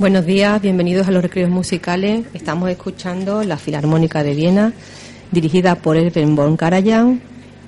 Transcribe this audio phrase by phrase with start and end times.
[0.00, 2.24] Buenos días, bienvenidos a los recreos musicales.
[2.32, 4.72] Estamos escuchando la Filarmónica de Viena,
[5.30, 7.20] dirigida por Erwin von Karajan,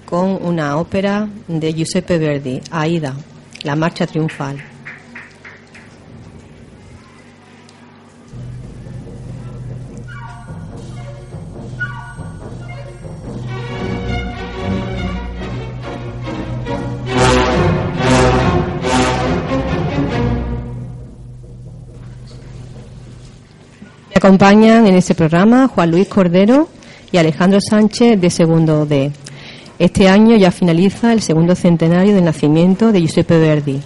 [0.07, 3.15] con una ópera de Giuseppe Verdi, Aida,
[3.65, 4.72] la marcha triunfal.
[24.23, 26.69] Acompañan en este programa Juan Luis Cordero
[27.11, 29.11] y Alejandro Sánchez de Segundo D.
[29.81, 33.81] Este año ya finaliza el segundo centenario del nacimiento de Giuseppe Verdi.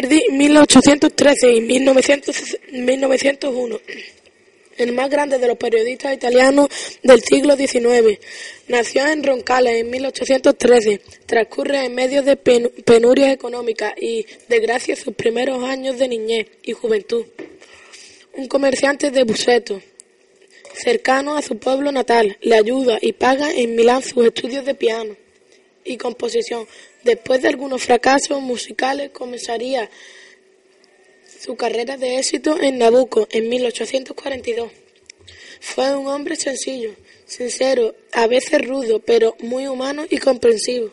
[0.00, 3.80] Verdi 1813 y 1901,
[4.78, 6.68] el más grande de los periodistas italianos
[7.02, 8.18] del siglo XIX.
[8.68, 11.02] Nació en Roncales en 1813.
[11.26, 17.26] Transcurre en medio de penurias económicas y desgracia sus primeros años de niñez y juventud.
[18.32, 19.82] Un comerciante de Buseto,
[20.82, 25.14] cercano a su pueblo natal, le ayuda y paga en Milán sus estudios de piano
[25.84, 26.66] y composición.
[27.04, 29.90] Después de algunos fracasos musicales, comenzaría
[31.40, 34.70] su carrera de éxito en Nabucco en 1842.
[35.60, 36.94] Fue un hombre sencillo,
[37.26, 40.90] sincero, a veces rudo, pero muy humano y comprensivo.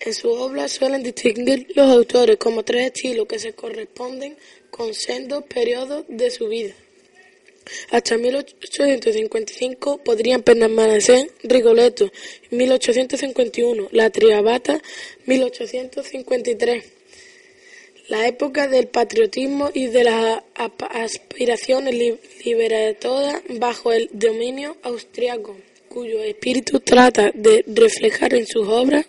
[0.00, 4.36] En sus obras suelen distinguir los autores como tres estilos que se corresponden
[4.70, 6.74] con sendos periodos de su vida.
[7.90, 12.10] Hasta 1855 podrían permanecer Rigoletto,
[12.50, 14.80] 1851, La Triabata,
[15.26, 16.84] 1853.
[18.08, 20.42] La época del patriotismo y de las
[20.90, 25.56] aspiraciones liberadoras bajo el dominio austriaco,
[25.88, 29.06] cuyo espíritu trata de reflejar en sus obras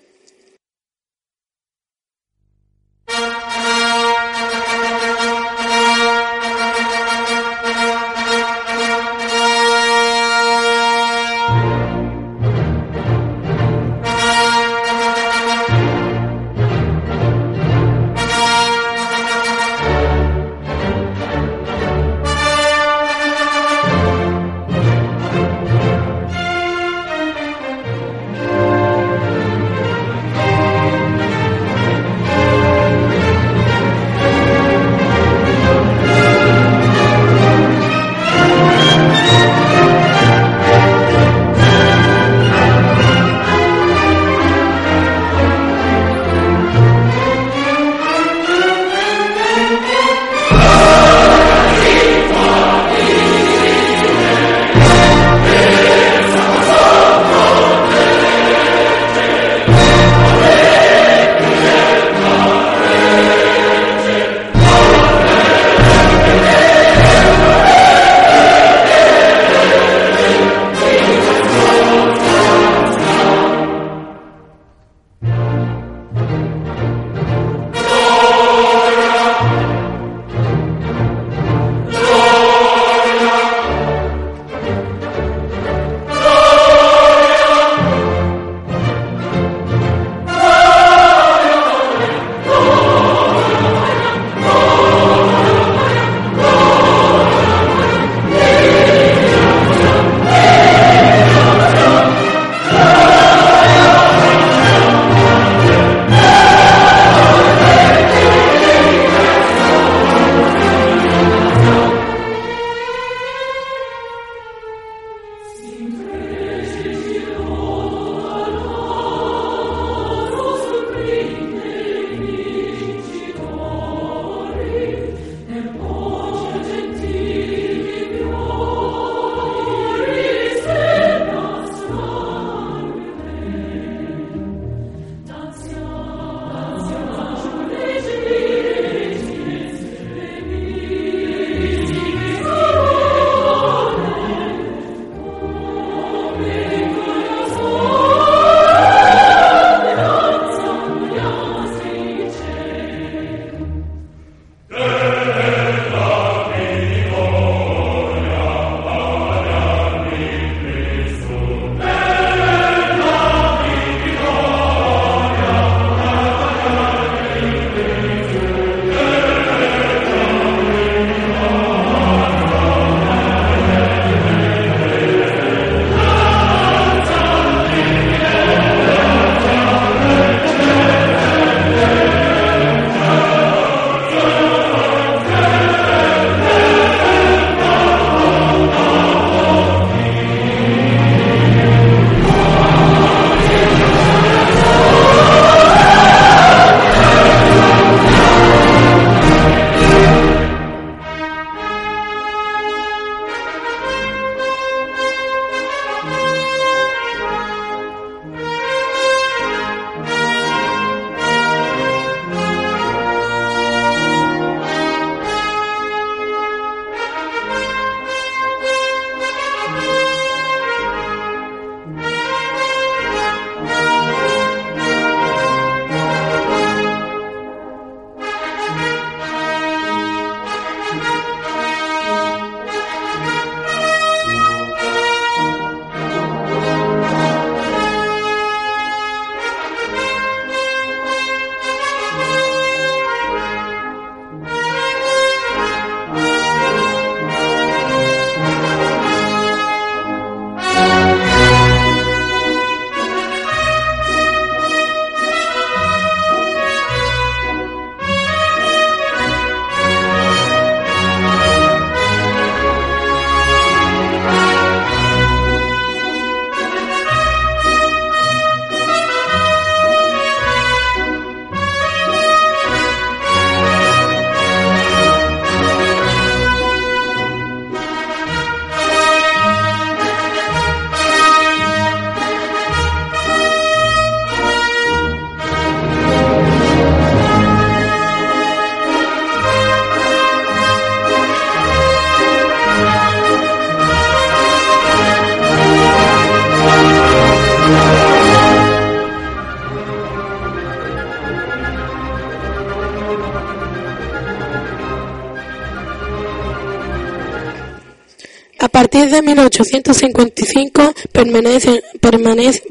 [308.95, 311.81] partir de 1855 permanecen,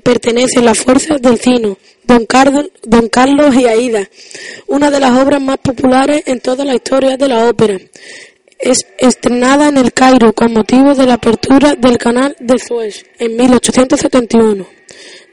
[0.02, 2.26] pertenecen las fuerzas del Cino, Don,
[2.82, 4.08] Don Carlos y Aida,
[4.66, 7.78] una de las obras más populares en toda la historia de la ópera.
[8.58, 13.36] Es estrenada en el Cairo con motivo de la apertura del canal de Suez en
[13.36, 14.66] 1871.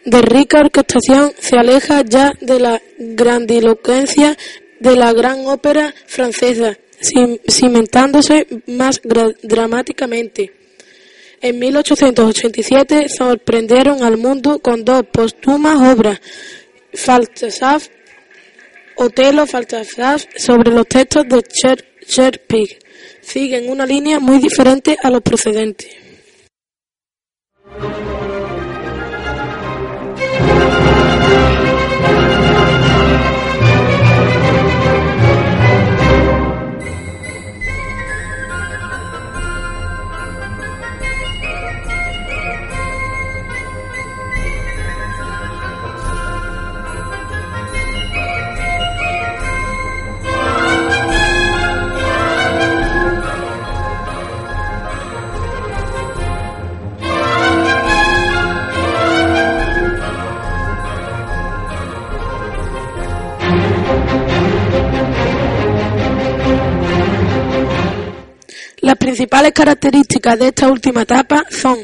[0.04, 4.38] De rica orquestación se aleja ya de la grandilocuencia
[4.82, 6.78] de la gran ópera francesa,
[7.48, 9.00] cimentándose más
[9.42, 10.61] dramáticamente.
[11.44, 16.22] En 1887 sorprendieron al mundo con dos póstumas obras,
[16.94, 17.88] Falstaff,
[18.96, 21.42] Otelo Falstaff, sobre los textos de
[22.06, 22.78] Shakespeare.
[23.22, 25.90] Siguen una línea muy diferente a los precedentes.
[68.82, 71.78] Las principales características de esta última etapa son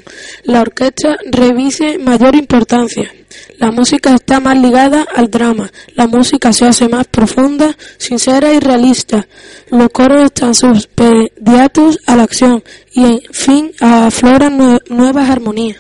[0.43, 3.13] la orquesta revise mayor importancia,
[3.59, 8.59] la música está más ligada al drama, la música se hace más profunda, sincera y
[8.59, 9.27] realista,
[9.69, 15.77] los coros están subpediatos a la acción y en fin afloran nuevas armonías.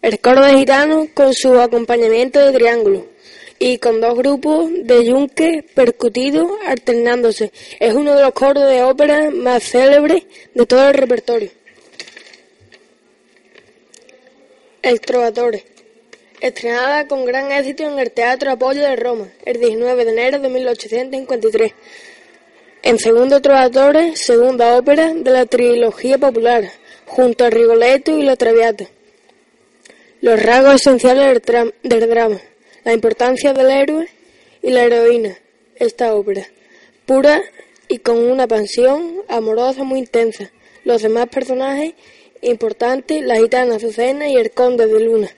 [0.00, 3.04] El coro de gitano con su acompañamiento de triángulo
[3.58, 7.52] y con dos grupos de yunque percutidos alternándose.
[7.78, 10.22] Es uno de los coros de ópera más célebres
[10.54, 11.50] de todo el repertorio.
[14.80, 15.62] El Trovatore.
[16.40, 20.48] estrenada con gran éxito en el Teatro Apollo de Roma el 19 de enero de
[20.48, 21.72] 1853.
[22.82, 26.64] En Segundo Trovatore, segunda ópera de la trilogía popular,
[27.04, 28.86] junto a Rigoletto y la Traviata.
[30.24, 31.42] Los rasgos esenciales
[31.82, 32.40] del, drama,
[32.82, 34.08] la importancia del héroe
[34.62, 35.36] y la heroína,
[35.76, 36.46] esta ópera,
[37.04, 37.42] pura
[37.88, 40.50] y con una pasión amorosa muy intensa.
[40.84, 41.92] Los demás personajes
[42.40, 45.28] importantes, la gitana Azucena y el conde de Luna.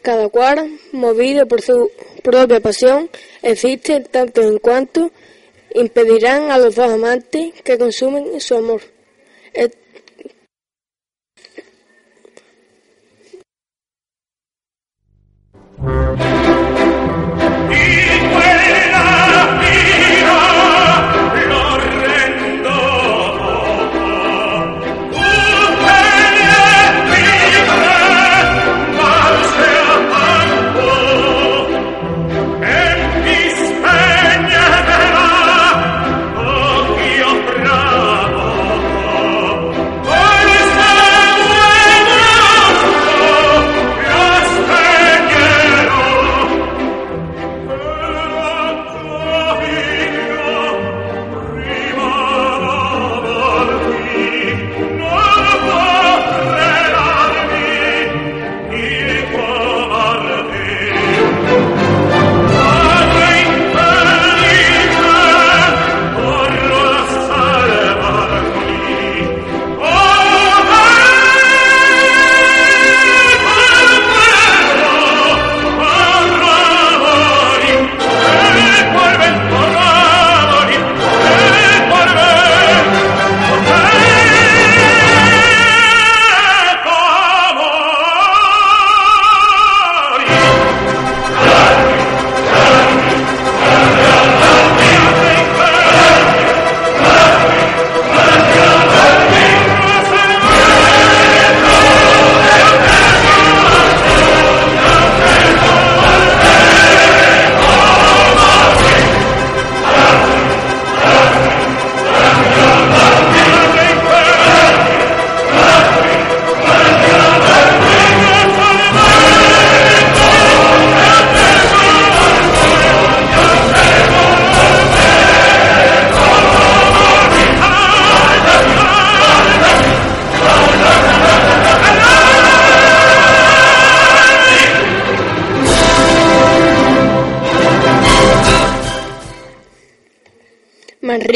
[0.00, 1.90] Cada cual, movido por su
[2.22, 3.10] propia pasión,
[3.42, 5.12] existe tanto en cuanto
[5.74, 8.95] impedirán a los dos amantes que consumen su amor.
[15.78, 16.16] Yeah.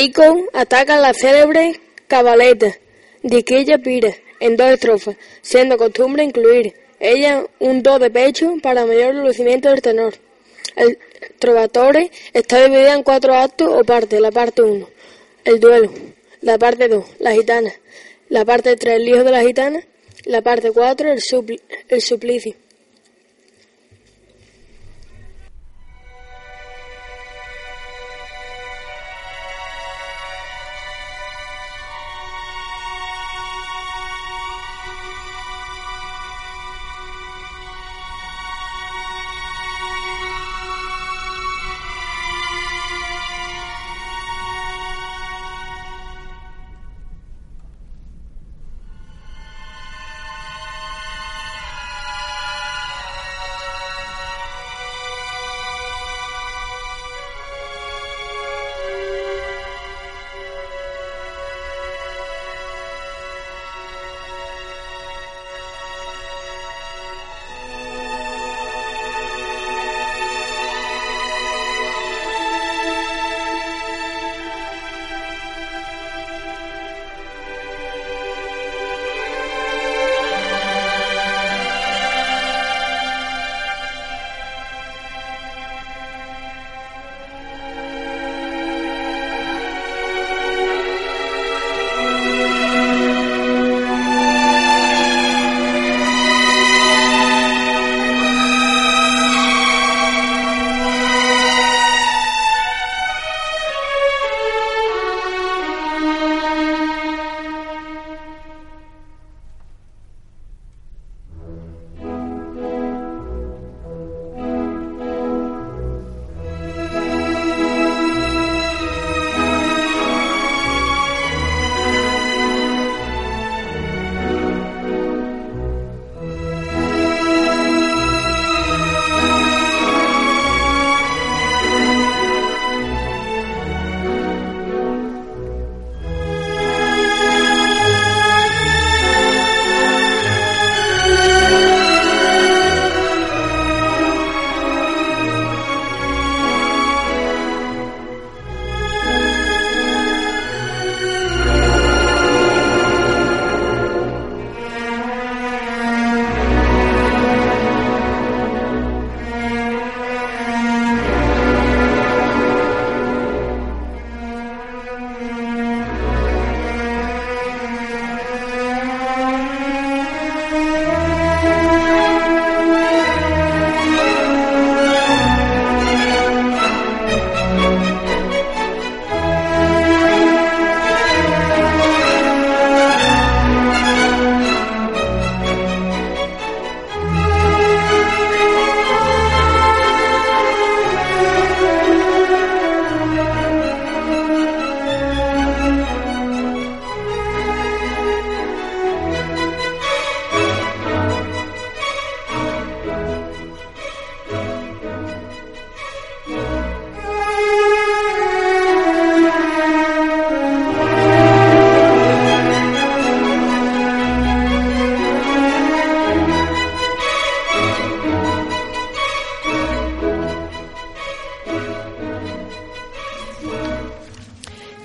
[0.01, 2.75] Manrico ataca la célebre cabaleta
[3.23, 4.11] de Quilla Pira
[4.41, 9.83] en dos estrofas, siendo costumbre incluir ella un do de pecho para mayor lucimiento del
[9.83, 10.15] tenor.
[10.75, 10.99] El
[11.39, 14.19] Trovatore está dividido en cuatro actos o partes.
[14.23, 14.89] La parte 1,
[15.45, 15.93] el duelo.
[16.41, 17.71] La parte 2, la gitana.
[18.31, 19.87] La parte 3, el hijo de la gitana.
[20.25, 21.21] La parte 4, el,
[21.89, 22.55] el suplicio.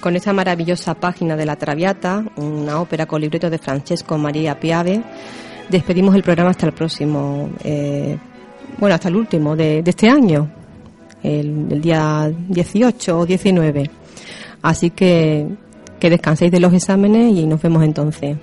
[0.05, 5.01] Con esta maravillosa página de La Traviata, una ópera con libreto de Francesco María Piave,
[5.67, 8.15] despedimos el programa hasta el próximo, eh,
[8.77, 10.47] bueno, hasta el último de, este año,
[11.23, 13.89] el, el, día 18 o 19.
[14.61, 15.47] Así que
[15.99, 18.37] que descanséis de los exámenes y nos vemos entonces.